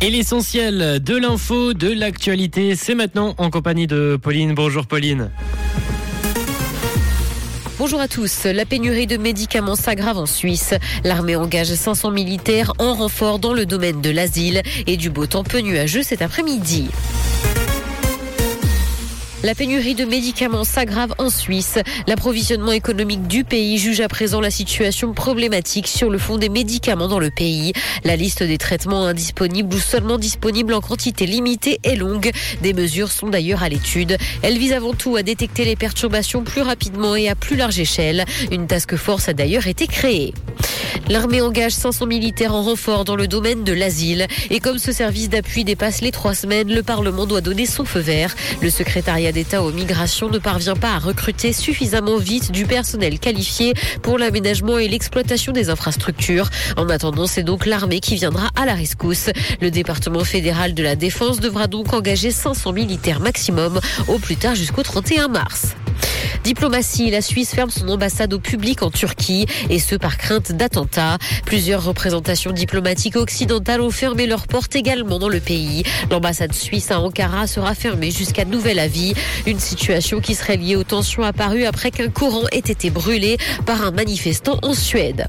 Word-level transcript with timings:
Et 0.00 0.10
l'essentiel 0.10 1.02
de 1.02 1.16
l'info, 1.16 1.74
de 1.74 1.92
l'actualité, 1.92 2.76
c'est 2.76 2.94
maintenant 2.94 3.34
en 3.36 3.50
compagnie 3.50 3.88
de 3.88 4.16
Pauline. 4.20 4.54
Bonjour 4.54 4.86
Pauline. 4.86 5.28
Bonjour 7.78 8.00
à 8.00 8.06
tous. 8.06 8.44
La 8.44 8.64
pénurie 8.64 9.08
de 9.08 9.16
médicaments 9.16 9.74
s'aggrave 9.74 10.18
en 10.18 10.26
Suisse. 10.26 10.74
L'armée 11.02 11.34
engage 11.34 11.74
500 11.74 12.12
militaires 12.12 12.74
en 12.78 12.94
renfort 12.94 13.40
dans 13.40 13.52
le 13.52 13.66
domaine 13.66 14.00
de 14.00 14.10
l'asile 14.10 14.62
et 14.86 14.96
du 14.96 15.10
beau 15.10 15.26
temps 15.26 15.42
peu 15.42 15.58
nuageux 15.58 16.04
cet 16.04 16.22
après-midi. 16.22 16.90
La 19.44 19.54
pénurie 19.54 19.94
de 19.94 20.04
médicaments 20.04 20.64
s'aggrave 20.64 21.14
en 21.18 21.30
Suisse. 21.30 21.78
L'approvisionnement 22.08 22.72
économique 22.72 23.28
du 23.28 23.44
pays 23.44 23.78
juge 23.78 24.00
à 24.00 24.08
présent 24.08 24.40
la 24.40 24.50
situation 24.50 25.12
problématique 25.12 25.86
sur 25.86 26.10
le 26.10 26.18
fond 26.18 26.38
des 26.38 26.48
médicaments 26.48 27.06
dans 27.06 27.20
le 27.20 27.30
pays. 27.30 27.72
La 28.02 28.16
liste 28.16 28.42
des 28.42 28.58
traitements 28.58 29.06
indisponibles 29.06 29.72
ou 29.72 29.78
seulement 29.78 30.18
disponibles 30.18 30.74
en 30.74 30.80
quantité 30.80 31.24
limitée 31.24 31.78
est 31.84 31.94
longue. 31.94 32.32
Des 32.62 32.72
mesures 32.72 33.12
sont 33.12 33.28
d'ailleurs 33.28 33.62
à 33.62 33.68
l'étude. 33.68 34.16
Elles 34.42 34.58
visent 34.58 34.72
avant 34.72 34.92
tout 34.92 35.14
à 35.14 35.22
détecter 35.22 35.64
les 35.64 35.76
perturbations 35.76 36.42
plus 36.42 36.62
rapidement 36.62 37.14
et 37.14 37.28
à 37.28 37.36
plus 37.36 37.54
large 37.54 37.78
échelle. 37.78 38.24
Une 38.50 38.66
task 38.66 38.96
force 38.96 39.28
a 39.28 39.34
d'ailleurs 39.34 39.68
été 39.68 39.86
créée. 39.86 40.34
L'armée 41.08 41.40
engage 41.40 41.72
500 41.72 42.04
militaires 42.04 42.54
en 42.54 42.62
renfort 42.62 43.04
dans 43.04 43.16
le 43.16 43.26
domaine 43.26 43.64
de 43.64 43.72
l'asile. 43.72 44.26
Et 44.50 44.60
comme 44.60 44.78
ce 44.78 44.92
service 44.92 45.30
d'appui 45.30 45.64
dépasse 45.64 46.02
les 46.02 46.12
trois 46.12 46.34
semaines, 46.34 46.72
le 46.72 46.82
Parlement 46.82 47.24
doit 47.24 47.40
donner 47.40 47.64
son 47.64 47.86
feu 47.86 48.00
vert. 48.00 48.36
Le 48.60 48.68
secrétariat 48.68 49.32
d'État 49.32 49.62
aux 49.62 49.72
migrations 49.72 50.28
ne 50.28 50.38
parvient 50.38 50.76
pas 50.76 50.92
à 50.92 50.98
recruter 50.98 51.54
suffisamment 51.54 52.18
vite 52.18 52.52
du 52.52 52.66
personnel 52.66 53.18
qualifié 53.18 53.72
pour 54.02 54.18
l'aménagement 54.18 54.78
et 54.78 54.86
l'exploitation 54.86 55.52
des 55.52 55.70
infrastructures. 55.70 56.50
En 56.76 56.90
attendant, 56.90 57.26
c'est 57.26 57.42
donc 57.42 57.64
l'armée 57.64 58.00
qui 58.00 58.16
viendra 58.16 58.50
à 58.54 58.66
la 58.66 58.74
rescousse. 58.74 59.30
Le 59.62 59.70
département 59.70 60.24
fédéral 60.24 60.74
de 60.74 60.82
la 60.82 60.94
défense 60.94 61.40
devra 61.40 61.68
donc 61.68 61.94
engager 61.94 62.30
500 62.30 62.72
militaires 62.72 63.20
maximum 63.20 63.80
au 64.08 64.18
plus 64.18 64.36
tard 64.36 64.54
jusqu'au 64.54 64.82
31 64.82 65.28
mars. 65.28 65.74
Diplomatie, 66.48 67.10
la 67.10 67.20
Suisse 67.20 67.54
ferme 67.54 67.68
son 67.68 67.86
ambassade 67.90 68.32
au 68.32 68.38
public 68.38 68.82
en 68.82 68.90
Turquie 68.90 69.44
et 69.68 69.78
ce 69.78 69.94
par 69.94 70.16
crainte 70.16 70.50
d'attentats. 70.52 71.18
Plusieurs 71.44 71.84
représentations 71.84 72.52
diplomatiques 72.52 73.16
occidentales 73.16 73.82
ont 73.82 73.90
fermé 73.90 74.26
leurs 74.26 74.46
portes 74.46 74.74
également 74.74 75.18
dans 75.18 75.28
le 75.28 75.40
pays. 75.40 75.82
L'ambassade 76.10 76.54
suisse 76.54 76.90
à 76.90 77.00
Ankara 77.00 77.46
sera 77.46 77.74
fermée 77.74 78.10
jusqu'à 78.10 78.46
nouvel 78.46 78.78
avis. 78.78 79.12
Une 79.44 79.60
situation 79.60 80.22
qui 80.22 80.34
serait 80.34 80.56
liée 80.56 80.74
aux 80.74 80.84
tensions 80.84 81.22
apparues 81.22 81.66
après 81.66 81.90
qu'un 81.90 82.08
courant 82.08 82.48
ait 82.50 82.60
été 82.60 82.88
brûlé 82.88 83.36
par 83.66 83.82
un 83.82 83.90
manifestant 83.90 84.58
en 84.62 84.72
Suède. 84.72 85.28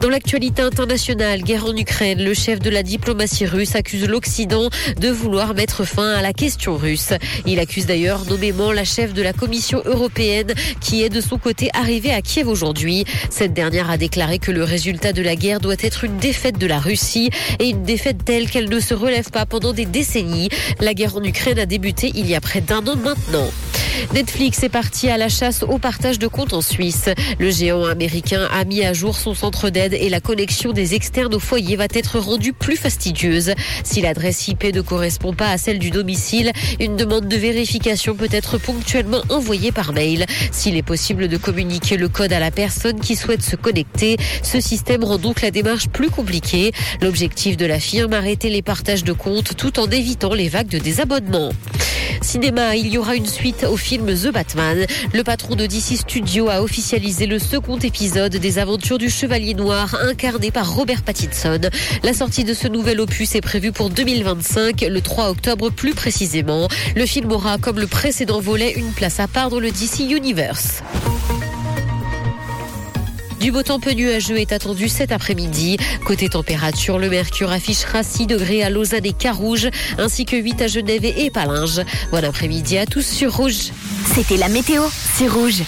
Dans 0.00 0.08
l'actualité 0.08 0.62
internationale, 0.62 1.42
guerre 1.42 1.66
en 1.66 1.76
Ukraine, 1.76 2.22
le 2.22 2.34
chef 2.34 2.58
de 2.58 2.70
la 2.70 2.82
diplomatie 2.82 3.46
russe 3.46 3.74
accuse 3.74 4.06
l'Occident 4.06 4.68
de 5.00 5.08
vouloir 5.08 5.54
mettre 5.54 5.84
fin 5.84 6.12
à 6.12 6.22
la 6.22 6.32
question 6.32 6.76
russe. 6.76 7.12
Il 7.46 7.58
accuse 7.58 7.86
d'ailleurs 7.86 8.24
nommément 8.26 8.72
la 8.72 8.84
chef 8.84 9.12
de 9.12 9.22
la 9.22 9.32
Commission 9.32 9.82
européenne 9.84 10.54
qui 10.80 11.02
est 11.02 11.08
de 11.08 11.20
son 11.20 11.38
côté 11.38 11.70
arrivée 11.74 12.12
à 12.12 12.22
Kiev 12.22 12.48
aujourd'hui. 12.48 13.04
Cette 13.30 13.52
dernière 13.52 13.90
a 13.90 13.96
déclaré 13.96 14.38
que 14.38 14.50
le 14.50 14.64
résultat 14.64 15.12
de 15.12 15.22
la 15.22 15.36
guerre 15.36 15.60
doit 15.60 15.74
être 15.80 16.04
une 16.04 16.16
défaite 16.18 16.58
de 16.58 16.66
la 16.66 16.78
Russie 16.78 17.30
et 17.58 17.68
une 17.68 17.82
défaite 17.82 18.24
telle 18.24 18.48
qu'elle 18.50 18.68
ne 18.68 18.80
se 18.80 18.94
relève 18.94 19.30
pas 19.30 19.46
pendant 19.46 19.72
des 19.72 19.86
décennies. 19.86 20.48
La 20.80 20.94
guerre 20.94 21.16
en 21.16 21.22
Ukraine 21.22 21.58
a 21.58 21.66
débuté 21.66 22.12
il 22.14 22.26
y 22.28 22.34
a 22.34 22.40
près 22.40 22.60
d'un 22.60 22.86
an 22.86 22.96
maintenant. 22.96 23.50
Netflix 24.12 24.62
est 24.62 24.68
parti 24.68 25.08
à 25.08 25.16
la 25.16 25.28
chasse 25.28 25.62
au 25.62 25.78
partage 25.78 26.18
de 26.18 26.26
comptes 26.26 26.52
en 26.52 26.60
Suisse. 26.60 27.08
Le 27.38 27.50
géant 27.50 27.84
américain 27.84 28.48
a 28.52 28.64
mis 28.64 28.84
à 28.84 28.92
jour 28.92 29.16
son 29.16 29.34
centre 29.34 29.70
d'aide 29.70 29.94
et 29.94 30.08
la 30.08 30.20
connexion 30.20 30.72
des 30.72 30.94
externes 30.94 31.34
au 31.34 31.38
foyer 31.38 31.76
va 31.76 31.86
être 31.92 32.18
rendue 32.18 32.52
plus 32.52 32.76
fastidieuse. 32.76 33.52
Si 33.82 34.00
l'adresse 34.00 34.48
IP 34.48 34.64
ne 34.74 34.80
correspond 34.80 35.32
pas 35.32 35.50
à 35.50 35.58
celle 35.58 35.78
du 35.78 35.90
domicile, 35.90 36.52
une 36.80 36.96
demande 36.96 37.28
de 37.28 37.36
vérification 37.36 38.14
peut 38.14 38.28
être 38.30 38.58
ponctuellement 38.58 39.22
envoyée 39.28 39.72
par 39.72 39.92
mail. 39.92 40.26
S'il 40.52 40.76
est 40.76 40.82
possible 40.82 41.28
de 41.28 41.36
communiquer 41.36 41.96
le 41.96 42.08
code 42.08 42.32
à 42.32 42.40
la 42.40 42.50
personne 42.50 43.00
qui 43.00 43.16
souhaite 43.16 43.42
se 43.42 43.56
connecter, 43.56 44.16
ce 44.42 44.60
système 44.60 45.04
rend 45.04 45.18
donc 45.18 45.42
la 45.42 45.50
démarche 45.50 45.88
plus 45.88 46.10
compliquée. 46.10 46.72
L'objectif 47.00 47.56
de 47.56 47.66
la 47.66 47.80
firme, 47.80 48.12
arrêter 48.12 48.50
les 48.50 48.62
partages 48.62 49.04
de 49.04 49.12
comptes 49.12 49.56
tout 49.56 49.78
en 49.78 49.88
évitant 49.90 50.34
les 50.34 50.48
vagues 50.48 50.68
de 50.68 50.78
désabonnement. 50.78 51.50
Cinéma, 52.20 52.76
il 52.76 52.88
y 52.88 52.98
aura 52.98 53.14
une 53.16 53.26
suite 53.26 53.64
au 53.64 53.76
film 53.76 54.06
The 54.06 54.32
Batman. 54.32 54.86
Le 55.12 55.22
patron 55.22 55.54
de 55.54 55.66
DC 55.66 55.98
Studio 55.98 56.48
a 56.48 56.62
officialisé 56.62 57.26
le 57.26 57.38
second 57.38 57.78
épisode 57.78 58.36
des 58.36 58.58
aventures 58.58 58.98
du 58.98 59.10
Chevalier 59.10 59.54
Noir 59.54 59.96
incarné 60.02 60.50
par 60.50 60.74
Robert 60.74 61.02
Pattinson. 61.02 61.60
La 62.02 62.12
sortie 62.12 62.44
de 62.44 62.54
ce 62.54 62.68
nouvel 62.68 63.00
opus 63.00 63.34
est 63.34 63.40
prévue 63.40 63.72
pour 63.72 63.90
2025, 63.90 64.82
le 64.82 65.00
3 65.00 65.30
octobre 65.30 65.70
plus 65.70 65.94
précisément. 65.94 66.68
Le 66.96 67.06
film 67.06 67.30
aura, 67.32 67.58
comme 67.58 67.78
le 67.78 67.86
précédent 67.86 68.40
volet, 68.40 68.72
une 68.72 68.92
place 68.92 69.20
à 69.20 69.28
part 69.28 69.50
dans 69.50 69.60
le 69.60 69.70
DC 69.70 70.00
Universe. 70.10 70.82
Du 73.44 73.52
beau 73.52 73.62
temps 73.62 73.78
peu 73.78 73.92
nuageux 73.92 74.38
est 74.38 74.52
attendu 74.52 74.88
cet 74.88 75.12
après-midi. 75.12 75.76
Côté 76.06 76.30
température, 76.30 76.98
le 76.98 77.10
mercure 77.10 77.50
affichera 77.50 78.02
6 78.02 78.26
degrés 78.26 78.62
à 78.62 78.70
Lausanne 78.70 79.04
et 79.04 79.12
Carouge, 79.12 79.68
ainsi 79.98 80.24
que 80.24 80.34
8 80.34 80.62
à 80.62 80.66
Genève 80.66 81.04
et 81.04 81.28
Palinges. 81.28 81.82
Bon 82.10 82.24
après-midi 82.24 82.78
à 82.78 82.86
tous 82.86 83.04
sur 83.04 83.36
Rouge. 83.36 83.70
C'était 84.14 84.38
la 84.38 84.48
météo, 84.48 84.84
c'est 84.88 85.28
Rouge. 85.28 85.62